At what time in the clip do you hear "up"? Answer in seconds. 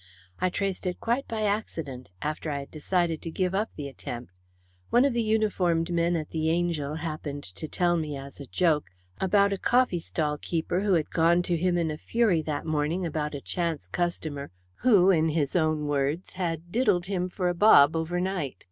3.53-3.69